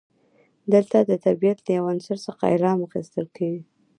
[0.73, 3.61] دلته د طبیعت له یو عنصر څخه الهام اخیستل کیږي.